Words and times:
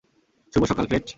শুভ 0.53 0.63
সকাল, 0.63 0.85
ফ্লেচ। 0.85 1.07